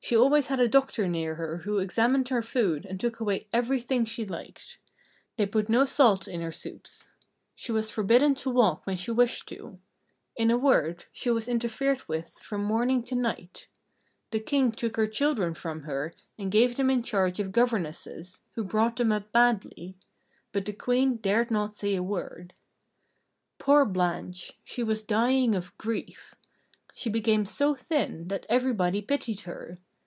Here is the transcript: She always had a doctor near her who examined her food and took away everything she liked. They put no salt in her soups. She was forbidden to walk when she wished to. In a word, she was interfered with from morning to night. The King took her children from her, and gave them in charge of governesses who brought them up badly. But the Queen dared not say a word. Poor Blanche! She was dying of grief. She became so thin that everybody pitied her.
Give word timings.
She 0.00 0.16
always 0.16 0.46
had 0.46 0.58
a 0.58 0.68
doctor 0.68 1.06
near 1.06 1.34
her 1.34 1.58
who 1.58 1.78
examined 1.80 2.30
her 2.30 2.40
food 2.40 2.86
and 2.86 2.98
took 2.98 3.20
away 3.20 3.46
everything 3.52 4.06
she 4.06 4.24
liked. 4.24 4.78
They 5.36 5.44
put 5.44 5.68
no 5.68 5.84
salt 5.84 6.26
in 6.26 6.40
her 6.40 6.52
soups. 6.52 7.10
She 7.54 7.72
was 7.72 7.90
forbidden 7.90 8.34
to 8.36 8.48
walk 8.48 8.86
when 8.86 8.96
she 8.96 9.10
wished 9.10 9.48
to. 9.50 9.78
In 10.34 10.50
a 10.50 10.56
word, 10.56 11.04
she 11.12 11.30
was 11.30 11.46
interfered 11.46 12.08
with 12.08 12.38
from 12.38 12.64
morning 12.64 13.02
to 13.02 13.14
night. 13.14 13.66
The 14.30 14.40
King 14.40 14.72
took 14.72 14.96
her 14.96 15.06
children 15.06 15.52
from 15.52 15.82
her, 15.82 16.14
and 16.38 16.50
gave 16.50 16.76
them 16.76 16.88
in 16.88 17.02
charge 17.02 17.38
of 17.38 17.52
governesses 17.52 18.40
who 18.54 18.64
brought 18.64 18.96
them 18.96 19.12
up 19.12 19.30
badly. 19.30 19.94
But 20.52 20.64
the 20.64 20.72
Queen 20.72 21.16
dared 21.16 21.50
not 21.50 21.76
say 21.76 21.94
a 21.94 22.02
word. 22.02 22.54
Poor 23.58 23.84
Blanche! 23.84 24.54
She 24.64 24.82
was 24.82 25.02
dying 25.02 25.54
of 25.54 25.76
grief. 25.76 26.34
She 26.94 27.10
became 27.10 27.44
so 27.44 27.74
thin 27.74 28.28
that 28.28 28.46
everybody 28.48 29.02
pitied 29.02 29.40
her. 29.40 29.76